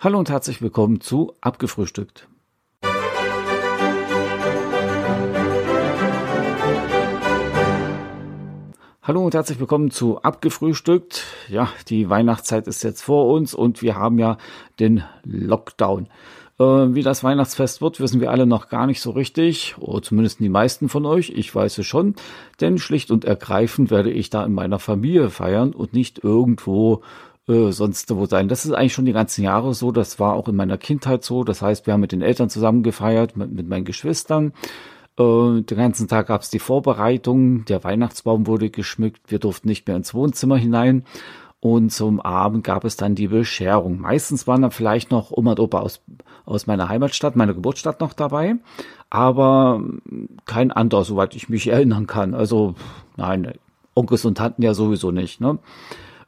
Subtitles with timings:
[0.00, 2.28] Hallo und herzlich willkommen zu Abgefrühstückt.
[9.02, 11.24] Hallo und herzlich willkommen zu Abgefrühstückt.
[11.48, 14.38] Ja, die Weihnachtszeit ist jetzt vor uns und wir haben ja
[14.78, 16.06] den Lockdown.
[16.60, 20.38] Äh, wie das Weihnachtsfest wird, wissen wir alle noch gar nicht so richtig, oder zumindest
[20.38, 21.30] die meisten von euch.
[21.30, 22.14] Ich weiß es schon,
[22.60, 27.02] denn schlicht und ergreifend werde ich da in meiner Familie feiern und nicht irgendwo
[27.48, 28.48] äh, sonst wo sein.
[28.48, 29.90] Das ist eigentlich schon die ganzen Jahre so.
[29.90, 31.44] Das war auch in meiner Kindheit so.
[31.44, 34.52] Das heißt, wir haben mit den Eltern zusammen gefeiert, mit, mit meinen Geschwistern.
[35.18, 37.64] Äh, den ganzen Tag gab es die Vorbereitung.
[37.64, 39.22] Der Weihnachtsbaum wurde geschmückt.
[39.30, 41.04] Wir durften nicht mehr ins Wohnzimmer hinein.
[41.60, 44.00] Und zum Abend gab es dann die Bescherung.
[44.00, 46.00] Meistens waren dann vielleicht noch Oma und Opa aus,
[46.44, 48.56] aus meiner Heimatstadt, meiner Geburtsstadt noch dabei.
[49.10, 49.82] Aber
[50.44, 52.34] kein anderer, soweit ich mich erinnern kann.
[52.34, 52.74] Also,
[53.16, 53.54] nein,
[53.94, 55.40] Onkels und Tanten ja sowieso nicht.
[55.40, 55.58] Ne?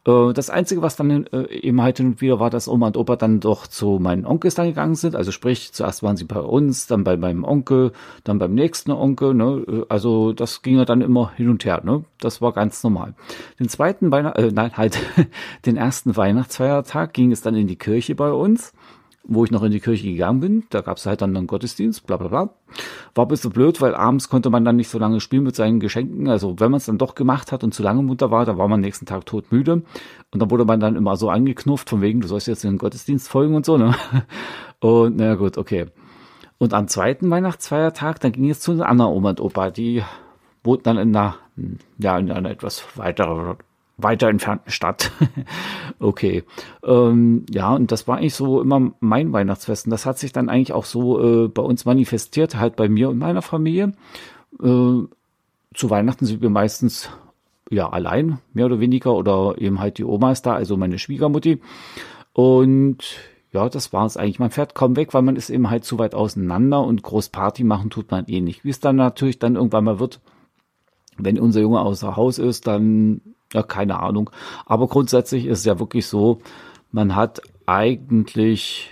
[0.07, 2.97] Äh, das Einzige, was dann äh, eben halt hin und wieder war, dass Oma und
[2.97, 5.15] Opa dann doch zu meinen Onkels dann gegangen sind.
[5.15, 7.93] Also sprich, zuerst waren sie bei uns, dann bei meinem Onkel,
[8.25, 9.35] dann beim nächsten Onkel.
[9.35, 9.65] Ne?
[9.69, 11.83] Äh, also das ging ja dann immer hin und her.
[11.85, 12.05] Ne?
[12.19, 13.15] Das war ganz normal.
[13.59, 14.99] Den zweiten Weihnacht, äh, nein, halt
[15.67, 18.73] den ersten Weihnachtsfeiertag ging es dann in die Kirche bei uns
[19.33, 20.65] wo ich noch in die Kirche gegangen bin.
[20.71, 22.51] Da gab es halt dann einen Gottesdienst, bla bla bla.
[23.15, 25.79] War ein bisschen blöd, weil abends konnte man dann nicht so lange spielen mit seinen
[25.79, 26.29] Geschenken.
[26.29, 28.67] Also wenn man es dann doch gemacht hat und zu lange munter war, da war
[28.67, 29.83] man nächsten Tag todmüde.
[30.33, 33.29] Und dann wurde man dann immer so angeknufft, von wegen, du sollst jetzt den Gottesdienst
[33.29, 33.95] folgen und so, ne?
[34.81, 35.87] Und naja gut, okay.
[36.59, 40.03] Und am zweiten Weihnachtsfeiertag, dann ging es zu einer anderen Oma und Opa, die
[40.65, 41.37] wohnten dann in einer,
[41.99, 43.57] ja, in einer etwas weiteren
[44.03, 45.11] weiter entfernten Stadt.
[45.99, 46.45] okay.
[46.85, 49.87] Ähm, ja, und das war eigentlich so immer mein Weihnachtsfest.
[49.87, 53.11] Und das hat sich dann eigentlich auch so äh, bei uns manifestiert, halt bei mir
[53.11, 53.93] und meiner Familie.
[54.63, 55.03] Äh,
[55.75, 57.11] zu Weihnachten sind wir meistens
[57.71, 61.61] ja allein, mehr oder weniger, oder eben halt die Oma ist da, also meine Schwiegermutti.
[62.33, 62.99] Und
[63.53, 64.39] ja, das war es eigentlich.
[64.39, 67.65] Man fährt kaum weg, weil man ist eben halt zu weit auseinander und groß Party
[67.65, 68.65] machen tut man eh nicht.
[68.65, 70.21] Wie es dann natürlich dann irgendwann mal wird,
[71.19, 73.21] wenn unser Junge außer Haus ist, dann
[73.53, 74.31] ja, keine Ahnung.
[74.67, 76.41] Aber grundsätzlich ist es ja wirklich so,
[76.93, 78.91] man hat eigentlich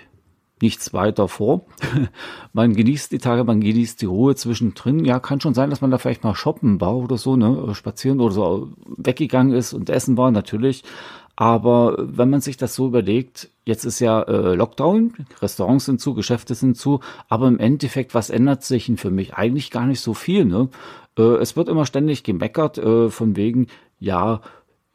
[0.61, 1.67] nichts weiter vor.
[2.53, 5.05] man genießt die Tage, man genießt die Ruhe zwischendrin.
[5.05, 8.21] Ja, kann schon sein, dass man da vielleicht mal shoppen war oder so, ne, spazieren
[8.21, 10.83] oder so weggegangen ist und essen war, natürlich.
[11.37, 16.15] Aber wenn man sich das so überlegt, jetzt ist ja äh, Lockdown, Restaurants sind zu,
[16.15, 16.99] Geschäfte sind zu,
[17.29, 19.35] aber im Endeffekt, was ändert sich denn für mich?
[19.35, 20.45] Eigentlich gar nicht so viel.
[20.45, 20.69] Ne?
[21.17, 23.69] Äh, es wird immer ständig gemeckert äh, von wegen,
[24.01, 24.41] ja,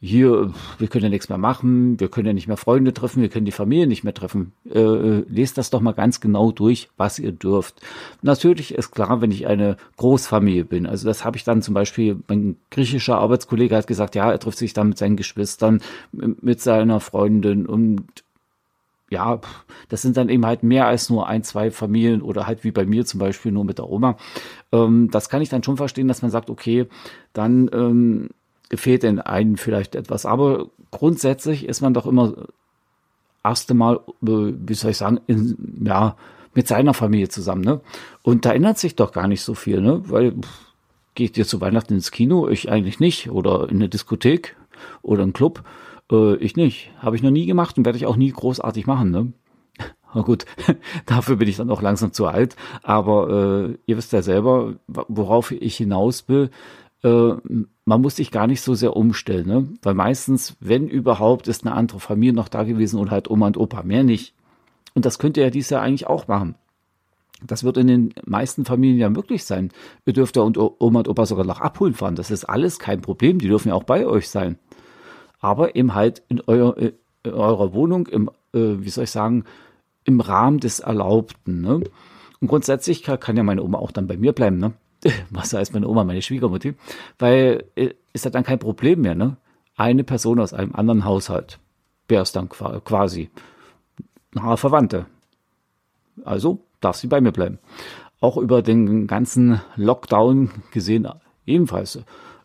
[0.05, 3.29] hier, wir können ja nichts mehr machen, wir können ja nicht mehr Freunde treffen, wir
[3.29, 4.51] können die Familie nicht mehr treffen.
[4.69, 7.79] Äh, äh, lest das doch mal ganz genau durch, was ihr dürft.
[8.21, 12.19] Natürlich ist klar, wenn ich eine Großfamilie bin, also das habe ich dann zum Beispiel,
[12.27, 15.81] mein griechischer Arbeitskollege hat gesagt, ja, er trifft sich dann mit seinen Geschwistern,
[16.11, 18.25] mit seiner Freundin und
[19.09, 19.39] ja,
[19.87, 22.85] das sind dann eben halt mehr als nur ein, zwei Familien oder halt wie bei
[22.85, 24.17] mir zum Beispiel nur mit der Oma.
[24.73, 26.87] Ähm, das kann ich dann schon verstehen, dass man sagt, okay,
[27.31, 28.29] dann ähm,
[28.77, 30.25] fehlt den einen vielleicht etwas.
[30.25, 32.33] Aber grundsätzlich ist man doch immer
[33.43, 36.15] erst einmal, äh, wie soll ich sagen, in, ja,
[36.53, 37.81] mit seiner Familie zusammen, ne?
[38.21, 40.03] Und da ändert sich doch gar nicht so viel, ne?
[40.05, 40.35] Weil
[41.15, 42.47] geht ihr zu Weihnachten ins Kino?
[42.47, 43.29] Ich eigentlich nicht.
[43.29, 44.55] Oder in eine Diskothek
[45.01, 45.63] oder einen Club?
[46.11, 46.91] Äh, ich nicht.
[46.99, 49.33] Habe ich noch nie gemacht und werde ich auch nie großartig machen, ne?
[50.13, 50.45] Na gut,
[51.05, 52.55] dafür bin ich dann auch langsam zu alt.
[52.83, 56.51] Aber äh, ihr wisst ja selber, worauf ich hinaus will
[57.03, 57.33] äh,
[57.85, 59.67] man muss sich gar nicht so sehr umstellen, ne?
[59.81, 63.57] weil meistens, wenn überhaupt, ist eine andere Familie noch da gewesen und halt Oma und
[63.57, 64.33] Opa, mehr nicht.
[64.93, 66.55] Und das könnt ihr ja dieses Jahr eigentlich auch machen.
[67.45, 69.71] Das wird in den meisten Familien ja möglich sein.
[70.05, 72.15] Ihr dürft ja und Oma und Opa sogar noch abholen fahren.
[72.15, 73.39] Das ist alles kein Problem.
[73.39, 74.57] Die dürfen ja auch bei euch sein.
[75.39, 76.93] Aber eben halt in, euer, in
[77.33, 79.43] eurer Wohnung, im, äh, wie soll ich sagen,
[80.05, 81.59] im Rahmen des Erlaubten.
[81.61, 81.81] Ne?
[82.39, 84.57] Und grundsätzlich kann, kann ja meine Oma auch dann bei mir bleiben.
[84.57, 84.73] Ne?
[85.29, 86.71] was heißt meine Oma, meine Schwiegermutter,
[87.19, 89.37] weil äh, ist ja dann kein Problem mehr, ne?
[89.75, 91.59] Eine Person aus einem anderen Haushalt
[92.07, 93.31] wäre es dann quasi
[94.33, 95.07] nahe Verwandte.
[96.23, 97.57] Also darf sie bei mir bleiben.
[98.19, 101.07] Auch über den ganzen Lockdown gesehen
[101.45, 101.99] ebenfalls.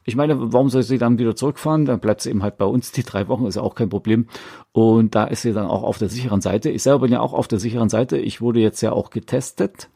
[0.04, 1.84] Ich meine, warum soll sie dann wieder zurückfahren?
[1.84, 2.92] Dann bleibt sie eben halt bei uns.
[2.92, 4.26] Die drei Wochen ist ja auch kein Problem.
[4.72, 6.70] Und da ist sie dann auch auf der sicheren Seite.
[6.70, 8.16] Ich selber bin ja auch auf der sicheren Seite.
[8.16, 9.90] Ich wurde jetzt ja auch getestet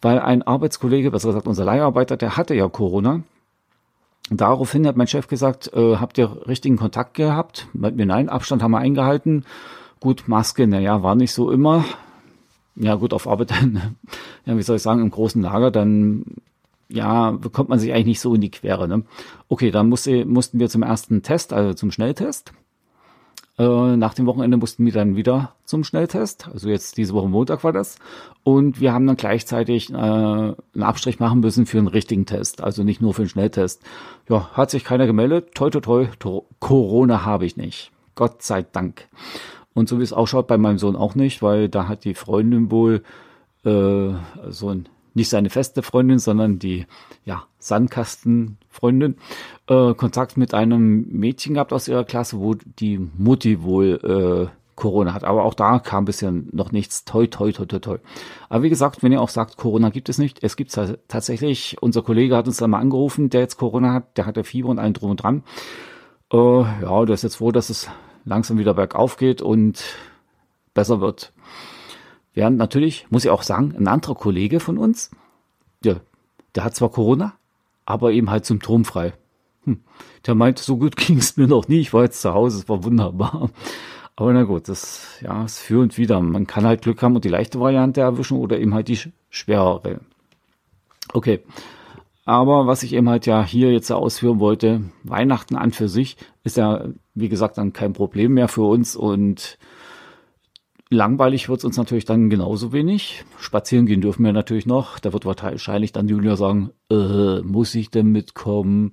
[0.00, 3.22] weil ein Arbeitskollege, besser gesagt unser Leiharbeiter, der hatte ja Corona.
[4.30, 7.66] Daraufhin hat mein Chef gesagt, äh, habt ihr richtigen Kontakt gehabt?
[7.72, 9.44] Wir nein, Abstand haben wir eingehalten.
[9.98, 11.84] Gut, Maske, naja, war nicht so immer.
[12.76, 13.96] Ja, gut, auf Arbeit dann,
[14.46, 16.24] ja, wie soll ich sagen, im großen Lager, dann,
[16.88, 19.02] ja, bekommt man sich eigentlich nicht so in die Quere, ne?
[19.48, 22.52] Okay, dann musste, mussten wir zum ersten Test, also zum Schnelltest.
[23.60, 26.48] Äh, nach dem Wochenende mussten wir dann wieder zum Schnelltest.
[26.50, 27.98] Also jetzt diese Woche Montag war das.
[28.42, 32.62] Und wir haben dann gleichzeitig äh, einen Abstrich machen müssen für einen richtigen Test.
[32.62, 33.82] Also nicht nur für einen Schnelltest.
[34.30, 35.54] Ja, hat sich keiner gemeldet.
[35.54, 37.92] Toi, toi, toi, toi Corona habe ich nicht.
[38.14, 39.08] Gott sei Dank.
[39.74, 42.70] Und so wie es ausschaut, bei meinem Sohn auch nicht, weil da hat die Freundin
[42.70, 43.02] wohl
[43.66, 44.12] äh,
[44.48, 46.86] so ein nicht seine feste Freundin, sondern die
[47.24, 49.16] ja, Sandkastenfreundin,
[49.68, 55.12] äh, Kontakt mit einem Mädchen gehabt aus ihrer Klasse, wo die Mutti wohl äh, Corona
[55.12, 55.24] hat.
[55.24, 57.04] Aber auch da kam bisher noch nichts.
[57.04, 57.98] Toi, toi, toi, toi, toi.
[58.48, 61.76] Aber wie gesagt, wenn ihr auch sagt, Corona gibt es nicht, es gibt es tatsächlich.
[61.80, 64.78] Unser Kollege hat uns dann mal angerufen, der jetzt Corona hat, der hatte Fieber und
[64.78, 65.44] allen drum und dran.
[66.32, 67.88] Äh, ja, der ist jetzt froh, dass es
[68.24, 69.82] langsam wieder bergauf geht und
[70.72, 71.32] besser wird.
[72.34, 75.10] Während natürlich, muss ich auch sagen, ein anderer Kollege von uns,
[75.84, 75.96] ja,
[76.54, 77.34] der hat zwar Corona,
[77.84, 79.14] aber eben halt symptomfrei.
[79.64, 79.80] Hm.
[80.26, 81.80] Der meinte, so gut ging es mir noch nie.
[81.80, 83.50] Ich war jetzt zu Hause, es war wunderbar.
[84.16, 86.20] Aber na gut, das ja, ist für und wieder.
[86.20, 88.98] Man kann halt Glück haben und die leichte Variante erwischen oder eben halt die
[89.30, 90.00] schwerere.
[91.12, 91.40] Okay.
[92.26, 96.58] Aber was ich eben halt ja hier jetzt ausführen wollte, Weihnachten an für sich ist
[96.58, 96.84] ja,
[97.14, 99.58] wie gesagt, dann kein Problem mehr für uns und
[100.92, 103.24] Langweilig wird es uns natürlich dann genauso wenig.
[103.38, 104.98] Spazieren gehen dürfen wir natürlich noch.
[104.98, 108.92] Da wird wahrscheinlich dann Julia sagen, äh, muss ich denn mitkommen?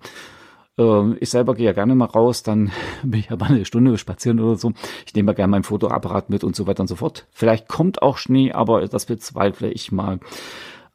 [0.78, 2.72] Ähm, ich selber gehe ja gerne mal raus, dann
[3.04, 4.74] bin ich ja mal eine Stunde spazieren oder so.
[5.08, 7.26] Ich nehme ja gerne meinen Fotoapparat mit und so weiter und so fort.
[7.32, 10.20] Vielleicht kommt auch Schnee, aber das bezweifle ich mal.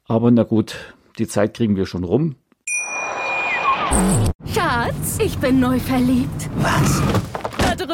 [0.05, 2.35] Aber na gut, die Zeit kriegen wir schon rum.
[4.45, 6.49] Schatz, ich bin neu verliebt.
[6.55, 7.01] Was?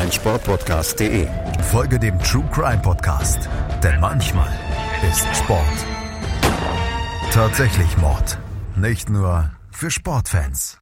[0.00, 1.26] meinsportpodcast.de.
[1.70, 3.50] Folge dem True Crime Podcast,
[3.84, 4.48] denn manchmal
[5.06, 5.60] ist Sport
[7.30, 8.38] tatsächlich Mord.
[8.76, 10.80] Nicht nur für Sportfans.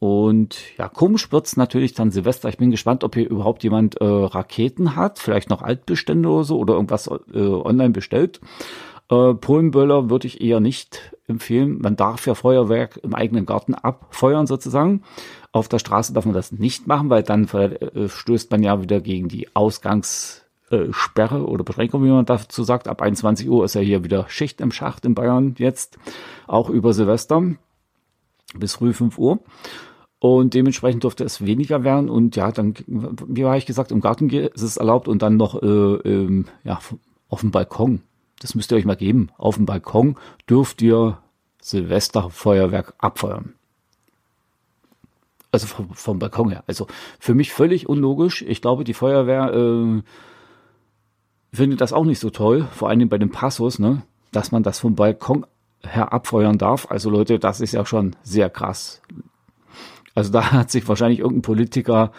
[0.00, 2.48] Und ja, komisch wird's natürlich dann Silvester.
[2.48, 6.58] Ich bin gespannt, ob hier überhaupt jemand äh, Raketen hat, vielleicht noch Altbestände oder so
[6.58, 8.40] oder irgendwas äh, online bestellt.
[9.08, 11.78] Äh, Polenböller würde ich eher nicht empfehlen.
[11.80, 15.02] Man darf ja Feuerwerk im eigenen Garten abfeuern sozusagen.
[15.56, 19.00] Auf der Straße darf man das nicht machen, weil dann äh, stößt man ja wieder
[19.00, 22.88] gegen die Ausgangssperre oder Beschränkung, wie man dazu sagt.
[22.88, 25.98] Ab 21 Uhr ist ja hier wieder Schicht im Schacht in Bayern jetzt,
[26.46, 27.42] auch über Silvester
[28.54, 29.40] bis früh 5 Uhr.
[30.18, 32.10] Und dementsprechend durfte es weniger werden.
[32.10, 35.62] Und ja, dann, wie war ich gesagt, im Garten ist es erlaubt und dann noch
[35.62, 36.78] äh, ähm, ja,
[37.28, 38.02] auf dem Balkon
[38.40, 40.16] das müsst ihr euch mal geben, auf dem Balkon
[40.48, 41.18] dürft ihr
[41.60, 43.54] Silvesterfeuerwerk abfeuern.
[45.52, 46.64] Also vom, vom, Balkon her.
[46.66, 46.86] Also
[47.18, 48.42] für mich völlig unlogisch.
[48.42, 50.02] Ich glaube, die Feuerwehr äh,
[51.52, 54.02] findet das auch nicht so toll, vor allem bei den Passos, ne,
[54.32, 55.46] dass man das vom Balkon
[55.82, 56.90] her abfeuern darf.
[56.90, 59.00] Also Leute, das ist ja schon sehr krass.
[60.14, 62.12] Also da hat sich wahrscheinlich irgendein Politiker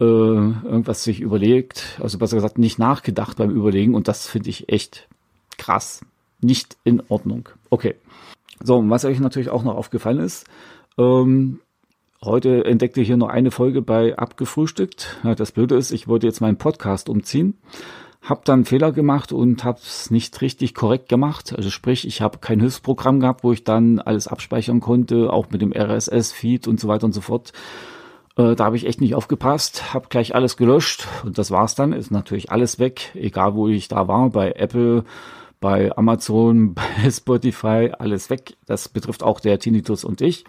[0.00, 4.68] äh, irgendwas sich überlegt, also besser gesagt nicht nachgedacht beim Überlegen und das finde ich
[4.68, 5.08] echt
[5.58, 6.04] krass,
[6.40, 7.48] nicht in Ordnung.
[7.70, 7.96] Okay.
[8.62, 10.46] So, was euch natürlich auch noch aufgefallen ist,
[10.96, 11.60] ähm,
[12.24, 15.18] heute entdeckte ich hier noch eine Folge bei Abgefrühstückt.
[15.36, 17.58] Das Blöde ist, ich wollte jetzt meinen Podcast umziehen,
[18.22, 21.54] habe dann Fehler gemacht und habe es nicht richtig korrekt gemacht.
[21.56, 25.60] Also sprich, ich habe kein Hilfsprogramm gehabt, wo ich dann alles abspeichern konnte, auch mit
[25.60, 27.52] dem RSS-Feed und so weiter und so fort.
[28.36, 31.92] Äh, da habe ich echt nicht aufgepasst, habe gleich alles gelöscht und das war's dann.
[31.92, 35.04] Ist natürlich alles weg, egal wo ich da war, bei Apple,
[35.60, 38.56] bei Amazon, bei Spotify, alles weg.
[38.66, 40.44] Das betrifft auch der Tinnitus und ich.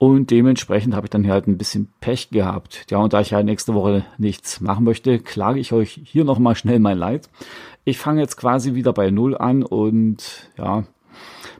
[0.00, 2.86] Und dementsprechend habe ich dann hier halt ein bisschen Pech gehabt.
[2.90, 6.54] Ja, und da ich ja nächste Woche nichts machen möchte, klage ich euch hier nochmal
[6.54, 7.28] schnell mein Leid.
[7.84, 10.84] Ich fange jetzt quasi wieder bei Null an und ja,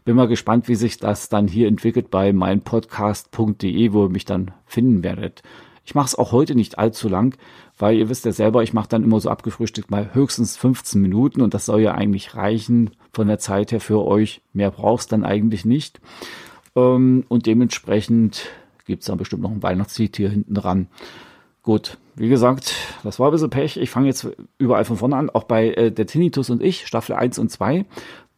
[0.07, 4.53] bin mal gespannt, wie sich das dann hier entwickelt bei meinpodcast.de, wo ihr mich dann
[4.65, 5.43] finden werdet.
[5.85, 7.37] Ich mache es auch heute nicht allzu lang,
[7.77, 11.43] weil ihr wisst ja selber, ich mache dann immer so abgefrühstückt mal höchstens 15 Minuten
[11.43, 14.41] und das soll ja eigentlich reichen von der Zeit her für euch.
[14.55, 16.01] Mehr brauchst dann eigentlich nicht.
[16.77, 18.49] Ähm, und dementsprechend
[18.87, 20.89] gibt es dann bestimmt noch ein Weihnachtslied hier hinten dran.
[21.63, 23.77] Gut, wie gesagt, das war ein bisschen Pech.
[23.77, 27.15] Ich fange jetzt überall von vorne an, auch bei äh, der Tinnitus und ich, Staffel
[27.15, 27.85] 1 und 2.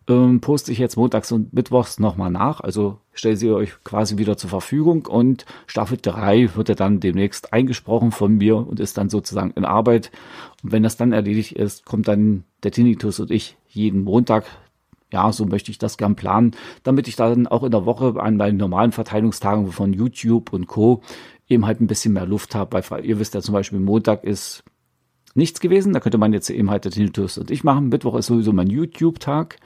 [0.09, 2.61] ähm, poste ich jetzt montags und mittwochs nochmal nach.
[2.61, 7.53] Also stelle sie euch quasi wieder zur Verfügung und Staffel 3 wird ja dann demnächst
[7.53, 10.11] eingesprochen von mir und ist dann sozusagen in Arbeit.
[10.63, 14.45] Und wenn das dann erledigt ist, kommt dann der Tinnitus und ich jeden Montag.
[15.13, 16.53] Ja, so möchte ich das gern planen,
[16.83, 21.03] damit ich dann auch in der Woche an meinen normalen Verteilungstagen von YouTube und Co.
[21.49, 24.65] eben halt ein bisschen mehr Luft habe, weil ihr wisst ja zum Beispiel, Montag ist
[25.35, 25.93] nichts gewesen.
[25.93, 27.89] Da könnte man jetzt eben halt der Tinnitus und ich machen.
[27.89, 29.59] Mittwoch ist sowieso mein YouTube-Tag.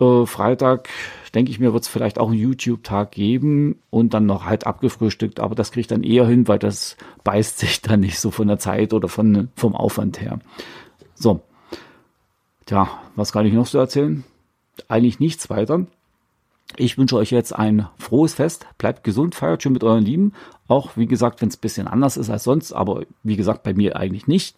[0.00, 0.88] Äh, Freitag,
[1.34, 5.40] denke ich mir, wird es vielleicht auch einen YouTube-Tag geben und dann noch halt abgefrühstückt.
[5.40, 8.48] Aber das kriege ich dann eher hin, weil das beißt sich dann nicht so von
[8.48, 10.38] der Zeit oder von, vom Aufwand her.
[11.14, 11.40] So.
[12.66, 14.24] Tja, was kann ich noch so erzählen?
[14.88, 15.86] Eigentlich nichts weiter.
[16.76, 18.66] Ich wünsche euch jetzt ein frohes Fest.
[18.76, 20.34] Bleibt gesund, feiert schön mit euren Lieben.
[20.68, 23.72] Auch wie gesagt, wenn es ein bisschen anders ist als sonst, aber wie gesagt, bei
[23.72, 24.56] mir eigentlich nicht.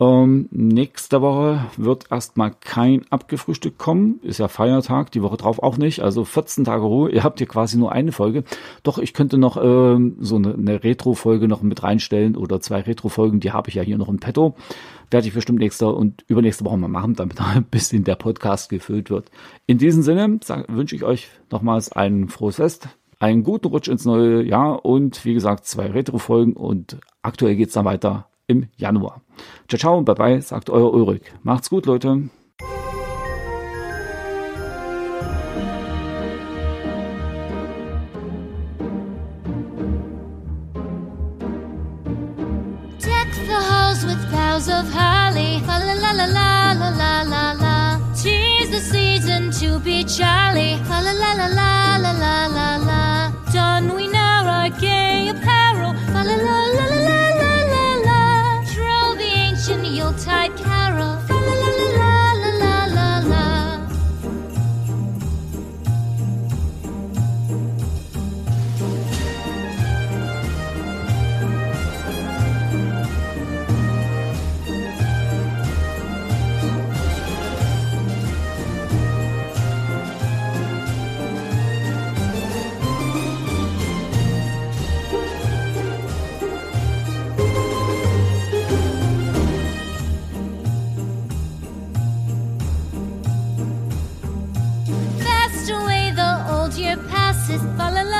[0.00, 4.20] Ähm, nächste Woche wird erstmal kein Abgefrühstück kommen.
[4.22, 6.00] Ist ja Feiertag, die Woche drauf auch nicht.
[6.00, 7.10] Also 14 Tage Ruhe.
[7.10, 8.44] Ihr habt hier quasi nur eine Folge.
[8.82, 13.40] Doch ich könnte noch ähm, so eine, eine Retro-Folge noch mit reinstellen oder zwei Retro-Folgen.
[13.40, 14.54] Die habe ich ja hier noch im Petto.
[15.10, 19.10] Werde ich bestimmt nächste und übernächste Woche mal machen, damit ein bisschen der Podcast gefüllt
[19.10, 19.30] wird.
[19.66, 24.42] In diesem Sinne wünsche ich euch nochmals ein frohes Fest einen guten Rutsch ins neue
[24.42, 29.22] Jahr und wie gesagt zwei Retro-Folgen und aktuell geht's dann weiter im Januar.
[29.68, 31.22] Ciao, ciao und bye bye, sagt euer Ulrich.
[31.42, 32.30] Macht's gut, Leute.
[44.64, 45.60] Of holly.
[45.66, 47.98] La la la la la la la la.
[48.14, 50.78] Tis the season to be jolly.
[50.88, 51.71] La la la la la
[97.52, 98.11] is fall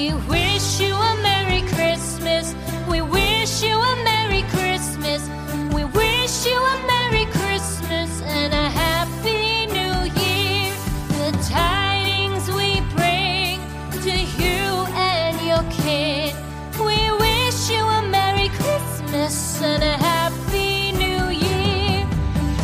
[0.00, 2.54] We wish you a Merry Christmas.
[2.88, 5.28] We wish you a Merry Christmas.
[5.74, 10.72] We wish you a Merry Christmas and a Happy New Year.
[11.20, 13.60] The tidings we bring
[14.00, 16.34] to you and your kid.
[16.78, 22.08] We wish you a Merry Christmas and a Happy New Year.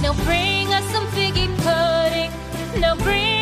[0.01, 2.33] Now bring us some figgy pudding.
[2.81, 3.36] Now bring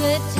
[0.00, 0.39] good time.